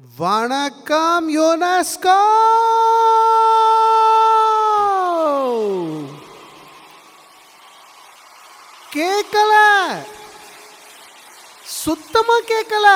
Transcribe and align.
வணக்கம் 0.00 1.28
யுனெஸ்கோ! 1.36 2.20
கேட்கல 8.92 9.52
சுத்தமா 11.64 12.34
கேட்கல 12.38 12.86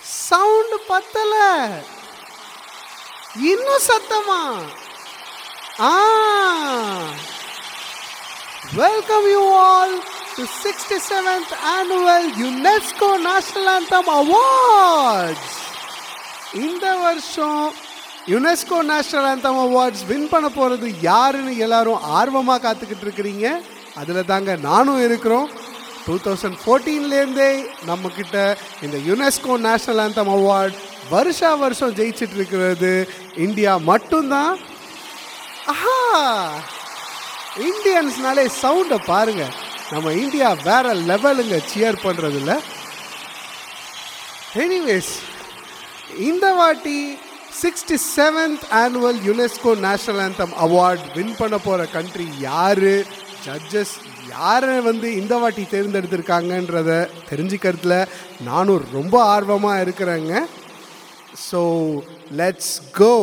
சவுண்ட் 0.00 0.86
பத்தல. 0.86 1.68
இன்னும் 3.42 3.80
சத்தமா? 3.88 4.68
ஆ. 5.80 5.92
Welcome 8.74 9.30
you 9.30 9.56
all 9.56 10.04
to 10.36 10.42
67th 10.42 11.52
annual 11.78 12.22
UNESCO 12.48 13.08
National 13.22 13.68
Anthem 13.68 14.06
Awards. 14.20 15.44
இந்த 16.54 16.96
வருஷம் 16.96 17.72
UNESCO 18.26 18.82
national 18.82 19.28
anthem 19.28 19.58
awards 19.58 20.06
win 20.06 20.28
பண்ண 20.28 20.48
போகிறது 20.48 21.00
யாருன்னு 21.00 21.56
எல்லாரும் 21.56 22.02
ஆர்வமாக 22.02 22.60
காத்துக்கிட்டு 22.64 23.06
இருக்கிறீங்க. 23.06 23.62
அதில் 23.94 24.24
தாங்க 24.24 24.56
நானும் 24.56 25.04
இருக்கிறோம். 25.04 25.48
டூ 26.06 26.18
தௌசண்ட் 26.24 26.58
ஃபோர்டீன்லேருந்தே 26.66 27.66
நம்மக்கிட்ட 27.86 28.56
இந்த 28.82 28.96
யுனெஸ்கோ 29.08 29.56
நேஷனல் 29.56 30.10
ஆந்தம் 30.10 30.28
அவார்ட் 30.28 30.74
வருஷா 31.10 31.54
வருஷம் 31.54 31.94
ஜெயிச்சிட்டு 31.94 32.34
இருக்கிறது. 32.34 33.08
இந்தியா 33.36 33.76
மட்டும்தான். 33.76 34.58
ஆஹா! 35.66 36.50
இந்தியன்ஸ்னாலே 37.58 38.50
சவுண்டை 38.62 38.98
பாருங்கள் 39.06 39.61
நம்ம 39.92 40.12
இந்தியா 40.12 40.48
வேற 40.64 40.94
லெவலுங்க 40.94 41.56
சியர் 41.72 41.98
பண்ணுறதில்ல 42.02 42.52
எனிவேஸ் 44.54 45.12
இந்த 46.18 46.54
வாட்டி 46.54 46.98
sixty 47.62 47.96
seventh 48.16 48.64
annual 48.82 49.18
UNESCO 49.28 49.72
national 49.78 50.20
anthem 50.20 50.54
award 50.66 51.04
win 51.16 51.36
பண்ண 51.36 51.58
போகிற 51.58 51.86
கண்ட்ரி 51.86 52.26
யார்? 52.38 52.88
ஜட்ஜஸ் 53.46 53.94
யாரை 54.28 54.80
வந்து 54.80 55.14
இந்த 55.14 55.38
வாட்டி 55.38 55.62
தேர்ந்தெடுத்திருக்காங்கன்றத 55.70 56.90
தெரிஞ்சுக்கிறதுல 57.30 57.94
நானும் 58.40 58.84
ரொம்ப 58.92 59.24
ஆர்வமாக 59.24 59.82
இருக்கிறேங்க. 59.84 60.32
So 61.50 61.60
let's 62.40 62.74
go 62.92 63.14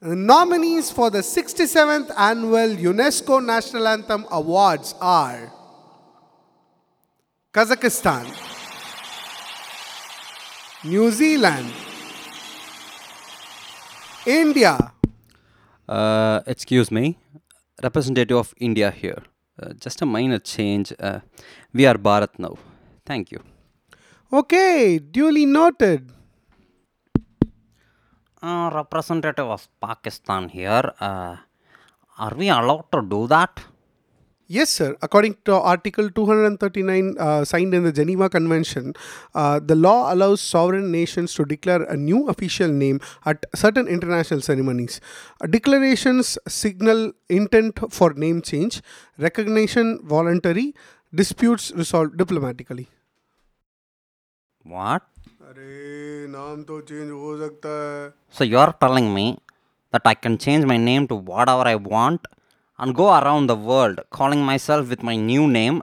The 0.00 0.14
nominees 0.14 0.92
for 0.92 1.10
the 1.10 1.18
67th 1.18 2.12
annual 2.16 2.76
UNESCO 2.76 3.44
National 3.44 3.88
Anthem 3.88 4.26
Awards 4.30 4.94
are 5.00 5.50
Kazakhstan, 7.52 8.26
New 10.84 11.10
Zealand, 11.10 11.72
India, 14.24 14.92
Uh, 15.88 16.42
excuse 16.46 16.90
me, 16.92 17.16
representative 17.82 18.36
of 18.36 18.54
India 18.58 18.90
here. 18.90 19.22
Uh, 19.60 19.72
just 19.72 20.02
a 20.02 20.06
minor 20.06 20.38
change. 20.38 20.92
Uh, 21.00 21.20
we 21.72 21.86
are 21.86 21.96
Bharat 21.96 22.38
now. 22.38 22.58
Thank 23.06 23.32
you. 23.32 23.40
Okay, 24.30 24.98
duly 24.98 25.46
noted. 25.46 26.12
Uh, 28.40 28.70
representative 28.72 29.46
of 29.46 29.68
Pakistan 29.80 30.48
here. 30.48 30.92
Uh, 31.00 31.36
are 32.18 32.34
we 32.36 32.48
allowed 32.48 32.84
to 32.92 33.02
do 33.02 33.26
that? 33.26 33.60
Yes, 34.46 34.70
sir. 34.70 34.96
According 35.02 35.36
to 35.44 35.54
Article 35.56 36.08
239 36.08 37.16
uh, 37.18 37.44
signed 37.44 37.74
in 37.74 37.82
the 37.82 37.92
Geneva 37.92 38.30
Convention, 38.30 38.94
uh, 39.34 39.58
the 39.58 39.74
law 39.74 40.12
allows 40.14 40.40
sovereign 40.40 40.90
nations 40.90 41.34
to 41.34 41.44
declare 41.44 41.82
a 41.82 41.96
new 41.96 42.28
official 42.28 42.68
name 42.68 43.00
at 43.26 43.44
certain 43.54 43.88
international 43.88 44.40
ceremonies. 44.40 45.00
Uh, 45.40 45.48
declarations 45.48 46.38
signal 46.46 47.12
intent 47.28 47.92
for 47.92 48.14
name 48.14 48.40
change, 48.40 48.80
recognition 49.18 50.00
voluntary, 50.02 50.74
disputes 51.12 51.72
resolved 51.72 52.16
diplomatically. 52.16 52.88
What? 54.62 55.02
अरे 55.48 56.26
नाम 56.28 56.62
तो 56.68 56.80
change 56.88 57.10
हो 57.10 57.36
सकता 57.38 57.68
है। 57.74 58.08
So 58.38 58.44
you 58.44 58.58
are 58.58 58.70
telling 58.82 59.06
me 59.12 59.22
that 59.92 60.06
I 60.06 60.14
can 60.22 60.36
change 60.36 60.64
my 60.70 60.78
name 60.78 61.06
to 61.06 61.16
whatever 61.48 61.66
I 61.66 61.74
want 61.84 62.26
and 62.78 62.92
go 62.96 63.04
around 63.10 63.50
the 63.50 63.54
world 63.60 64.00
calling 64.16 64.44
myself 64.64 64.86
with 64.88 65.04
my 65.04 65.18
new 65.18 65.46
name 65.46 65.80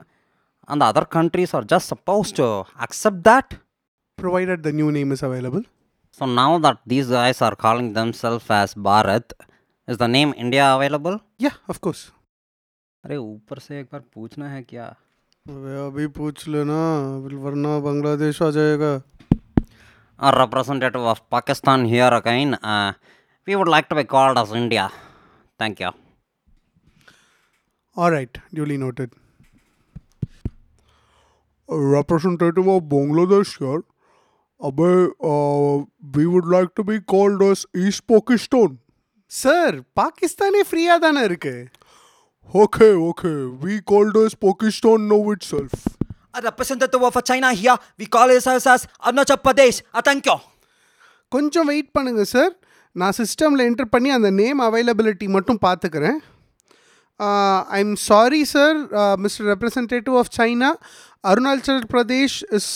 and 0.70 0.82
other 0.82 1.04
countries 1.14 1.56
are 1.56 1.64
just 1.72 1.94
suppose 1.94 2.34
to 2.34 2.46
accept 2.82 3.16
that 3.28 3.54
provided 4.18 4.62
the 4.62 4.74
new 4.74 4.90
name 4.90 5.12
is 5.12 5.24
available 5.24 5.64
so 6.20 6.26
now 6.34 6.58
that 6.58 6.78
these 6.88 7.10
guys 7.10 7.42
are 7.42 7.54
calling 7.64 7.94
them 7.94 8.12
as 8.60 8.74
Bharat 8.90 9.36
is 9.88 9.98
the 9.98 10.10
name 10.10 10.34
India 10.36 10.72
available 10.74 11.18
या 11.40 11.50
of course 11.70 12.06
अरे 13.04 13.16
ऊपर 13.16 13.58
से 13.58 13.80
एक 13.80 13.88
बार 13.92 14.00
पूछना 14.14 14.48
है 14.50 14.62
क्या? 14.62 14.86
अभी 15.46 16.06
पूछ 16.14 16.46
लेना 16.48 16.80
वरना 17.42 17.78
बांग्लादेश 17.80 18.42
आ 18.42 18.50
जाएगा। 18.50 18.94
representative 20.18 21.02
of 21.02 21.28
Pakistan 21.30 21.84
here 21.84 22.08
again. 22.08 22.54
Uh, 22.54 22.92
we 23.46 23.56
would 23.56 23.68
like 23.68 23.88
to 23.88 23.94
be 23.94 24.04
called 24.04 24.38
as 24.38 24.52
India. 24.52 24.90
Thank 25.58 25.80
you. 25.80 25.90
All 27.96 28.10
right, 28.10 28.38
duly 28.52 28.76
noted. 28.76 29.12
Representative 31.68 32.66
of 32.68 32.82
Bangladesh 32.84 33.58
here. 33.58 33.82
Abhay, 34.60 35.10
uh, 35.22 35.84
we 36.14 36.26
would 36.26 36.46
like 36.46 36.74
to 36.74 36.84
be 36.84 37.00
called 37.00 37.42
as 37.42 37.66
East 37.74 38.06
Pakistan. 38.06 38.78
Sir, 39.28 39.84
Pakistan 39.94 40.54
is 40.54 40.68
free. 40.68 40.88
Okay, 42.54 42.92
okay. 42.92 43.44
We 43.46 43.80
called 43.80 44.16
as 44.16 44.34
Pakistan 44.34 45.08
now 45.08 45.30
itself. 45.30 45.98
A 46.36 46.42
representative 46.42 47.02
of 47.02 47.24
China 47.24 47.52
here. 47.54 47.76
We 47.98 48.06
call 48.06 48.30
ourselves 48.30 48.66
as 48.66 48.86
Arunachal 49.00 49.38
Pradesh. 49.38 49.76
Uh, 49.94 50.02
thank 50.02 50.26
you. 50.26 50.36
கொஞ்சம் 51.32 51.68
wait 51.70 51.88
பண்ணுங்க 51.96 52.24
sir 52.32 52.52
நான் 52.96 53.14
சிஸ்டமில் 53.18 53.62
enter 53.66 53.90
பண்ணி 53.94 54.10
அந்த 54.16 54.28
name 54.40 54.60
availability 54.66 55.26
மட்டும் 55.36 55.58
பார்த்துக்கிறேன் 55.64 56.18
I 57.76 57.80
am 57.84 57.96
sorry 58.04 58.40
sir 58.52 58.76
mister 59.24 59.48
representative 59.52 60.16
of 60.20 60.30
China 60.38 60.70
Arunachal 61.24 61.82
Pradesh 61.94 62.38
is 62.58 62.70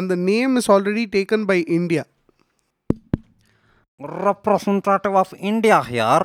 அந்த 0.00 0.16
name 0.30 0.54
is 0.60 0.70
already 0.76 1.06
taken 1.16 1.46
by 1.52 1.58
India 1.78 2.04
Representative 4.00 5.14
of 5.14 5.32
India 5.40 5.82
here. 5.84 6.24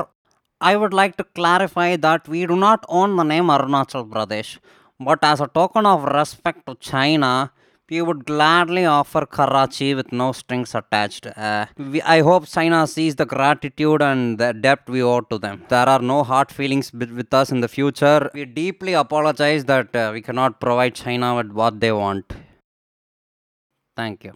I 0.62 0.76
would 0.76 0.94
like 0.94 1.16
to 1.18 1.24
clarify 1.38 1.96
that 1.98 2.28
we 2.28 2.46
do 2.46 2.56
not 2.58 2.84
own 2.90 3.16
the 3.16 3.24
name 3.24 3.48
Arunachal 3.48 4.10
Pradesh, 4.10 4.50
but 5.06 5.20
as 5.24 5.42
a 5.42 5.48
token 5.48 5.86
of 5.86 6.04
respect 6.04 6.66
to 6.68 6.76
China, 6.76 7.52
we 7.90 8.02
would 8.02 8.26
gladly 8.26 8.86
offer 8.86 9.26
Karachi 9.26 9.94
with 9.94 10.12
no 10.12 10.32
strings 10.32 10.74
attached. 10.74 11.26
Uh, 11.28 11.66
we, 11.78 12.02
I 12.02 12.22
hope 12.22 12.48
China 12.48 12.88
sees 12.88 13.16
the 13.16 13.26
gratitude 13.26 14.02
and 14.02 14.38
the 14.38 14.54
debt 14.54 14.80
we 14.88 15.02
owe 15.04 15.22
to 15.22 15.38
them. 15.38 15.66
There 15.68 15.90
are 15.90 16.00
no 16.00 16.24
hard 16.24 16.52
feelings 16.52 16.94
with 16.94 17.34
us 17.34 17.52
in 17.52 17.60
the 17.60 17.68
future. 17.68 18.30
We 18.34 18.46
deeply 18.46 18.94
apologize 18.94 19.66
that 19.66 19.96
uh, 19.96 20.12
we 20.14 20.22
cannot 20.22 20.62
provide 20.62 20.96
China 20.96 21.36
with 21.36 21.52
what 21.52 21.82
they 21.82 21.92
want. 21.92 22.32
Thank 23.98 24.24
you. 24.24 24.34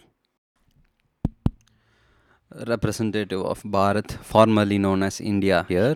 representative 2.68 3.42
of 3.42 3.62
Bharat, 3.64 4.12
formerly 4.24 4.78
known 4.78 5.04
as 5.04 5.20
India 5.20 5.66
here. 5.68 5.96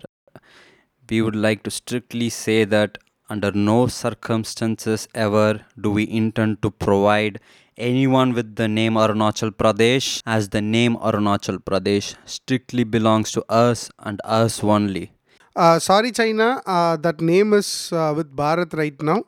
We 1.08 1.22
would 1.22 1.36
like 1.36 1.62
to 1.64 1.70
strictly 1.70 2.28
say 2.28 2.64
that 2.64 2.98
under 3.32 3.52
no 3.52 3.86
circumstances 3.86 5.06
ever 5.14 5.64
do 5.80 5.92
we 5.92 6.04
intend 6.10 6.62
to 6.62 6.70
provide 6.72 7.38
anyone 7.76 8.32
with 8.32 8.56
the 8.56 8.66
name 8.66 8.94
Arunachal 8.94 9.52
Pradesh, 9.52 10.20
as 10.26 10.48
the 10.48 10.60
name 10.60 10.96
Arunachal 10.96 11.58
Pradesh 11.58 12.16
strictly 12.24 12.82
belongs 12.82 13.30
to 13.30 13.44
us 13.48 13.88
and 14.00 14.20
us 14.24 14.64
only. 14.64 15.12
Uh, 15.54 15.78
sorry, 15.78 16.10
China, 16.10 16.60
uh, 16.66 16.96
that 16.96 17.20
name 17.20 17.52
is 17.52 17.92
uh, 17.92 18.12
with 18.16 18.34
Bharat 18.34 18.74
right 18.74 19.00
now. 19.00 19.22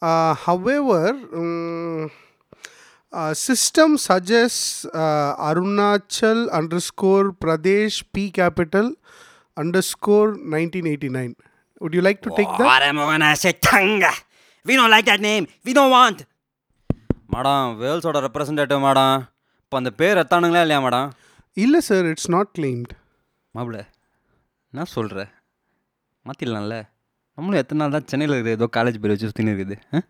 Uh, 0.00 0.32
however, 0.32 1.10
um, 1.10 2.10
uh, 3.12 3.34
system 3.34 3.98
suggests 3.98 4.86
uh, 4.86 5.36
Arunachal 5.36 6.50
underscore 6.50 7.32
Pradesh 7.32 8.02
P 8.14 8.30
capital 8.30 8.94
underscore 9.58 10.28
1989. 10.28 11.36
Would 11.82 11.94
you 11.94 12.02
like 12.02 12.20
to 12.22 12.30
take 12.30 12.50
that 12.50 12.66
What 12.68 12.82
am 12.82 12.98
I 12.98 13.06
gonna 13.08 13.30
say? 13.36 13.52
Tanga. 13.60 14.12
We 14.66 14.76
don't 14.76 14.90
like 14.90 15.06
that 15.06 15.20
name. 15.22 15.46
We 15.64 15.74
don't 15.78 15.92
want. 15.92 16.18
Madam 17.30 17.68
வேல்ஸோட 17.80 18.18
representative 18.24 18.80
madam 18.86 19.14
இப்போ 19.62 19.76
அந்த 19.80 19.90
பேர் 20.00 20.18
எத்தானுங்களா 20.22 20.62
இல்லையா 20.64 20.80
madam 20.86 21.06
இல்லை 21.56 21.80
sir 21.86 22.08
it's 22.10 22.28
not 22.34 22.50
claimed 22.58 22.90
மாப்பிள்ள 23.54 23.78
என்ன 24.72 24.84
சொல்கிற 24.96 25.22
மாற்றிடலாம்ல 26.26 26.76
நம்மளும் 27.38 27.60
எத்தனை 27.62 27.80
நாள் 27.82 27.94
தான் 27.96 28.10
சென்னையில் 28.12 28.34
இருக்குது 28.36 28.56
ஏதோ 28.58 28.66
காலேஜ் 28.76 28.98
பேர் 29.02 29.14
வச்சு 29.14 29.30
சுற்றின்னு 29.30 29.54
இருக்குது 29.54 29.78
ஆ 29.92 30.00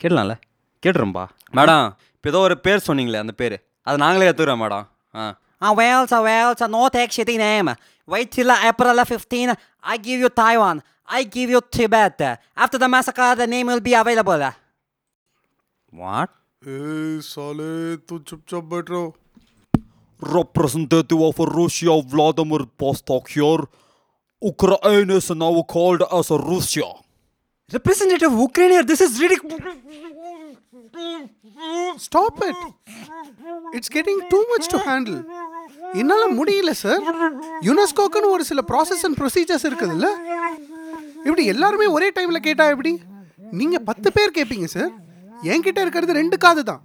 கேட்கலாம்ல 0.00 0.34
கேட்டுரும்பா 0.82 1.24
மேடம் 1.58 1.86
இப்போ 2.16 2.30
ஏதோ 2.32 2.42
ஒரு 2.48 2.56
பேர் 2.66 2.86
சொன்னீங்களே 2.88 3.22
அந்த 3.24 3.34
பேர் 3.40 3.56
அது 3.86 4.02
நாங்களே 4.04 4.28
எடுத்துக்கிறோம் 4.30 4.62
மேடம் 4.64 4.86
ஆ 5.14 5.24
Ah, 5.58 5.72
so 6.06 6.22
well, 6.22 6.54
so 6.54 6.66
no 6.66 6.88
take 6.88 7.10
shitty 7.10 7.38
name. 7.38 7.74
Wait 8.08 8.30
till 8.30 8.50
April 8.52 9.04
15. 9.04 9.54
I 9.82 9.96
give 9.98 10.20
you 10.20 10.28
Taiwan. 10.28 10.82
I 11.09 11.23
give 11.35 11.49
you 11.49 11.61
Tibet. 11.69 12.21
After 12.57 12.77
the 12.77 12.87
massacre, 12.87 13.35
the 13.35 13.47
name 13.47 13.67
will 13.67 13.83
be 13.89 13.93
available. 14.03 14.43
What 15.93 16.33
Hey, 16.65 17.11
साले 17.27 17.69
तू 18.09 18.17
चुपचाप 18.29 18.63
बैठ 18.73 18.89
रहो 18.89 19.05
Representative 20.21 21.21
of 21.27 21.39
Russia 21.51 21.93
Vladimir 22.11 22.59
Vostok 22.81 23.29
here. 23.35 23.63
Ukraine 24.41 25.11
is 25.11 25.29
now 25.43 25.53
called 25.73 26.03
as 26.19 26.29
Russia. 26.51 26.89
Representative 27.71 28.31
of 28.31 28.39
Ukraine 28.47 28.71
here, 28.71 28.85
this 28.91 29.01
is 29.07 29.19
ridiculous. 29.23 29.63
Stop 32.05 32.39
it 32.49 32.63
it's 33.77 33.91
getting 33.95 34.21
too 34.31 34.39
much 34.51 34.69
to 34.73 34.77
handle 34.87 35.19
என்னால் 36.01 36.35
முடியல 36.39 36.71
sir 36.83 37.01
யுனெஸ்கோக்குன்னு 37.67 38.31
ஒரு 38.35 38.43
சில 38.49 38.61
process 38.71 39.03
and 39.07 39.17
procedures 39.21 39.65
இருக்குதுல்ல 39.69 40.09
இப்படி 41.26 41.44
எல்லாருமே 41.52 41.86
ஒரே 41.96 42.08
டைமில் 42.16 42.46
கேட்டால் 42.46 42.72
எப்படி? 42.74 42.92
நீங்கள் 43.58 43.84
பத்து 43.88 44.08
பேர் 44.16 44.36
கேட்பீங்க 44.36 44.68
சார் 44.76 44.92
என்கிட்ட 45.52 45.78
இருக்கிறது 45.84 46.12
ரெண்டு 46.20 46.36
காது 46.44 46.62
தான். 46.70 46.82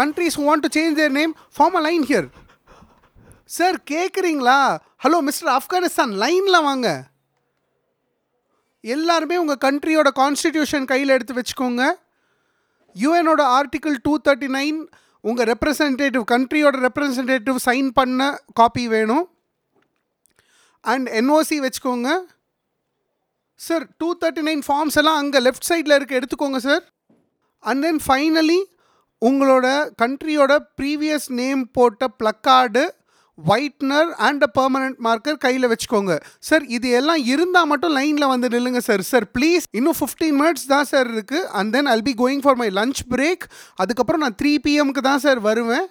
Countries 0.00 0.38
want 0.46 0.64
to 0.64 0.70
change 0.76 0.98
their 1.00 1.14
name 1.18 1.32
form 1.56 1.76
a 1.80 1.82
line 1.88 2.04
here 2.10 2.26
sir 3.56 3.76
கேட்குறீங்களா 3.92 4.58
ஹலோ 5.04 5.18
மிஸ்டர் 5.28 5.50
ஆப்கானிஸ்தான் 5.56 6.12
லைனில் 6.22 6.64
வாங்க. 6.68 6.88
எல்லாருமே 8.94 9.36
உங்கள் 9.42 9.62
கண்ட்ரியோட 9.66 10.08
கான்ஸ்டிடியூஷன் 10.20 10.84
கையில் 10.90 11.14
எடுத்து 11.14 11.36
வச்சுக்கோங்க. 11.38 11.82
யூஎனோட 12.96 13.42
ஆர்டிக்கிள் 13.58 13.96
டூ 14.06 14.12
தேர்ட்டி 14.26 14.48
நைன் 14.58 14.78
உங்கள் 15.28 15.48
ரெப்ரசன்டேட்டிவ் 15.52 16.24
கண்ட்ரியோட 16.32 16.76
ரெப்ரசன்டேட்டிவ் 16.86 17.58
சைன் 17.68 17.88
பண்ண 17.98 18.28
காப்பி 18.60 18.84
வேணும். 18.94 19.24
அண்ட் 20.92 21.08
என்ஓசி 21.20 21.56
வச்சுக்கோங்க. 21.64 22.10
Sir 23.60 23.84
two 24.00 24.08
thirty 24.22 24.42
nine 24.48 24.62
forms 24.66 24.98
எல்லாம் 25.00 25.18
அங்கே 25.22 25.40
லெஃப்ட் 25.46 25.68
சைடில் 25.70 25.96
இருக்க. 25.98 26.12
எடுத்துக்கோங்க 26.20 26.58
சார் 26.68 26.84
அண்ட் 27.62 27.82
தென் 27.86 28.00
ஃபைனலி 28.06 28.60
உங்களோட 29.22 29.66
கண்ட்ரியோட 30.02 30.52
ப்ரீவியஸ் 30.78 31.28
நேம் 31.40 31.62
போட்ட 31.76 32.08
placard 32.20 32.84
whitener 33.38 34.10
and 34.26 34.42
a 34.46 34.50
permanent 34.58 34.98
marker 35.06 35.38
கையில் 35.44 35.68
வச்சுக்கோங்க. 35.72 36.12
சார் 36.48 36.64
இது 36.76 36.88
எல்லாம் 37.00 37.22
இருந்தால் 37.32 37.68
மட்டும் 37.72 37.94
லைனில் 37.98 38.30
வந்து 38.32 38.48
நில்லுங்க 38.54 38.80
சார் 38.88 39.02
சார் 39.10 39.26
ப்ளீஸ் 39.36 39.64
இன்னும் 39.78 39.98
ஃபிஃப்டீன் 39.98 40.38
மினிட்ஸ் 40.42 40.66
தான் 40.74 40.88
சார் 40.92 41.08
இருக்குது 41.14 41.48
and 41.58 41.72
then 41.76 41.90
I'll 41.94 42.06
be 42.08 42.14
going 42.22 42.42
for 42.46 42.58
my 42.62 42.68
lunch 42.80 43.02
break 43.14 43.44
அதுக்கப்புறம் 43.84 44.24
நான் 44.24 44.38
த்ரீ 44.42 44.52
பிஎம்க்கு 44.66 45.04
தான் 45.10 45.22
சார் 45.26 45.40
வருவேன். 45.48 45.86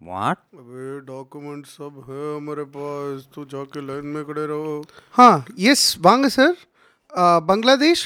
வாட் 0.00 0.40
अबे 0.60 0.84
डॉक्यूमेंट 1.08 1.66
सब 1.72 1.92
है 2.06 2.22
हमारे 2.36 2.64
पास 2.72 3.26
तू 3.34 3.44
जाके 3.52 3.80
लाइन 3.88 4.06
में 4.14 4.22
खड़े 4.24 4.44
रहो 4.52 4.72
ஆ 5.16 5.28
எஸ் 5.70 5.84
வாங்க 6.06 6.28
sir 6.36 6.56
Bangladesh 7.50 8.02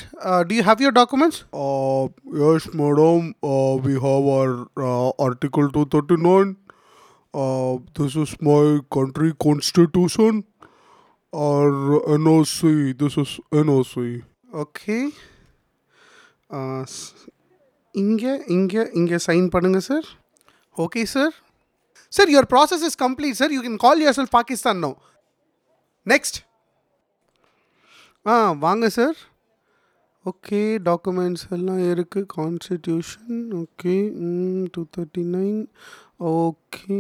do 0.49 0.55
you 0.57 0.63
have 0.69 0.83
your 0.85 0.97
documents 0.99 1.41
Uh, 1.63 2.05
yes, 2.41 2.65
madam. 2.81 3.21
Uh, 3.51 3.75
we 3.79 3.95
have 4.05 4.27
our 4.33 4.51
uh, 4.89 5.11
Article 5.21 5.67
239. 5.73 6.51
Uh, 7.35 7.73
this 7.99 8.15
is 8.17 8.33
my 8.43 8.63
country 8.91 9.31
constitution. 9.47 10.35
Our 11.33 11.71
NOC. 12.19 12.61
This 12.99 13.17
is 13.19 13.33
NOC. 13.65 13.95
Okay 14.63 14.99
இங்கே 17.95 18.33
இங்கே 18.55 18.83
இங்கே 18.99 19.19
சைன் 19.27 19.49
பண்ணுங்கள் 19.55 19.87
sir 19.89 20.07
okay 20.77 21.03
sir 21.15 21.35
sir 22.18 22.32
your 22.34 22.50
process 22.54 22.86
is 22.90 22.98
complete 23.04 23.40
sir 23.42 23.54
you 23.56 23.62
can 23.66 23.82
call 23.86 24.02
yourself 24.20 24.34
Pakistan 24.38 24.82
no 24.86 24.92
next 26.14 26.40
ஆ 28.26 28.36
வாங்க 28.66 28.90
sir 28.98 29.18
okay 30.26 30.62
documents 30.90 31.46
எல்லாம் 31.58 31.84
இருக்குது 31.94 32.28
constitution 32.36 33.40
okay 33.62 33.96
two 34.76 34.82
thirty 34.98 35.24
nine 35.38 35.62
okay 36.34 37.00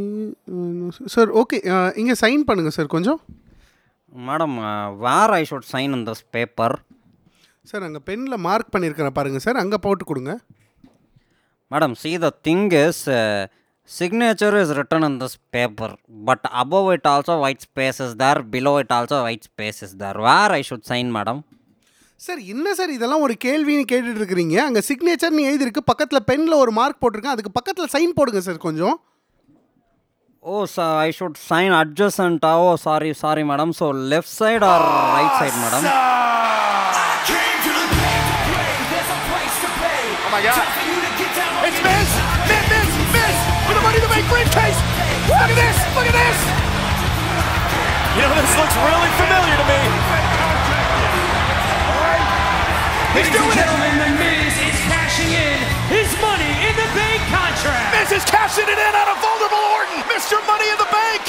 sir 1.15 1.31
okay 1.41 1.59
இங்கே 2.03 2.17
sign 2.23 2.47
பண்ணுங்கள் 2.49 2.77
sir 2.79 2.95
கொஞ்சம். 2.97 3.21
Madam, 4.13 4.53
uh, 4.59 4.87
where 5.03 5.31
I 5.37 5.43
should 5.49 5.65
sign 5.73 5.89
in 5.97 6.01
this 6.07 6.21
paper? 6.35 6.71
Sir 7.69 7.83
அங்கே 7.87 7.99
pencil 8.07 8.41
mark 8.45 8.71
பண்ணியிருக்கிறேன் 8.73 9.15
பாருங்கள் 9.17 9.43
sir 9.45 9.59
அங்கே 9.61 9.77
போட்டு 9.85 10.03
கொடுங்க. 10.09 10.33
Madam, 11.71 11.91
see 12.01 12.15
the 12.25 12.31
thing 12.45 12.63
is, 12.81 12.97
uh, 13.19 13.43
signature 13.99 14.53
is 14.61 14.69
written 14.77 15.03
in 15.07 15.13
this 15.21 15.35
paper, 15.55 15.89
but 16.29 16.41
above 16.63 16.87
it 16.95 17.05
also 17.13 17.33
white 17.43 17.61
space 17.67 17.99
is 18.05 18.13
there, 18.21 18.41
below 18.55 18.75
it 18.83 18.91
also 18.97 19.17
white 19.23 19.43
space 19.49 19.79
is 19.87 19.93
there. 20.01 20.17
Where 20.27 20.51
I 20.59 20.63
should 20.69 20.85
sign, 20.91 21.09
madam? 21.19 21.39
Sir 22.25 22.41
என்ன 22.53 22.73
sir 22.77 22.91
இதெல்லாம் 22.95 23.23
ஒரு 23.25 23.35
கேள்வின்னு 23.45 23.85
கேட்டுட்டு 23.91 24.19
இருக்கிறீங்க 24.21 24.57
அங்கே 24.65 24.81
சிக்னேச்சர்னு 24.89 25.45
எழுதிருக்கு 25.49 25.81
பக்கத்தில் 25.91 26.25
பெனில் 26.27 26.61
ஒரு 26.63 26.71
mark 26.79 26.99
போட்டிருக்கேன் 27.03 27.35
அதுக்கு 27.35 27.53
பக்கத்தில் 27.57 27.93
சைன் 27.95 28.17
போடுங்க 28.19 28.41
சார் 28.47 28.65
கொஞ்சம் 28.67 28.97
Oh, 30.43 30.61
sir, 30.65 30.87
I 31.07 31.11
should 31.17 31.35
sign 31.49 31.71
adjacent. 31.79 32.45
Oh, 32.51 32.75
sorry, 32.85 33.11
sorry, 33.13 33.43
madam. 33.51 33.71
So 33.79 33.89
left 34.13 34.29
side 34.39 34.63
or 34.71 34.79
right 35.15 35.33
side, 35.39 35.57
madam? 35.63 35.83
Oh 40.25 40.31
my 40.35 40.43
God. 40.47 40.80
this 48.30 48.52
looks 48.56 48.76
really 48.78 49.12
familiar 49.18 49.56
to 49.56 49.66
me. 49.66 49.80
He's 53.12 53.26
Ladies 53.26 53.28
and 53.28 53.36
doing 53.36 53.50
it. 53.50 53.56
gentlemen, 53.56 53.94
The 53.96 54.10
Miz 54.20 54.54
is 54.62 54.78
cashing 54.86 55.32
in 55.42 55.58
his 55.88 56.10
money 56.20 56.52
in 56.62 56.74
the 56.76 56.88
bank 56.94 57.20
contract. 57.32 57.88
Miz 57.94 58.10
is 58.12 58.24
cashing 58.26 58.68
it 58.68 58.78
in 58.78 58.92
on 58.94 59.08
a 59.08 59.16
vulnerable 59.18 59.64
Orton. 59.74 59.98
Mr. 60.06 60.36
Money 60.46 60.68
in 60.70 60.78
the 60.78 60.90
Bank. 60.92 61.22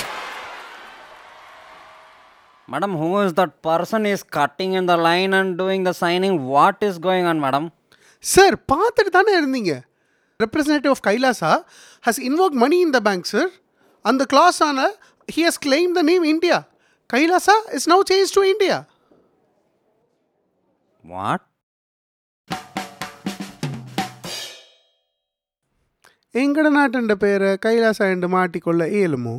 Madam, 2.68 2.98
who 2.98 3.20
is 3.22 3.34
that 3.34 3.62
person 3.62 4.06
is 4.06 4.24
cutting 4.24 4.74
in 4.74 4.86
the 4.86 4.98
line 4.98 5.34
and 5.34 5.58
doing 5.58 5.84
the 5.84 5.94
signing? 5.94 6.46
What 6.46 6.78
is 6.82 6.98
going 7.00 7.26
on, 7.26 7.40
madam? 7.40 7.66
Sir 8.24 8.56
பார்த்துட்டு 8.72 9.12
தானே 9.16 9.34
இருந்தீங்க 9.40 9.74
representative 10.40 10.94
of 10.94 11.02
Kailasa 11.08 11.52
has 12.04 12.20
invoke 12.28 12.56
money 12.64 12.78
in 12.86 12.94
the 12.96 13.00
bank 13.08 13.28
sir 13.32 13.52
அந்த 14.06 14.24
class 14.32 14.58
ஆன 14.68 14.80
he 15.36 15.42
has 15.48 15.60
claim 15.66 15.92
the 15.98 16.02
name 16.10 16.26
India 16.32 16.58
Kailasa 17.13 17.57
is 17.77 17.91
now 17.93 18.05
change 18.11 18.37
to 18.37 18.45
India 18.53 18.79
What? 21.05 21.41
எங்கட 26.35 26.67
நாட்டுண்ட 26.77 27.15
பேரை 27.15 27.49
கைலாசா 27.65 28.05
என்று 28.13 28.29
மாட்டிக்கொள்ள 28.29 28.83
இயலுமோ 28.95 29.35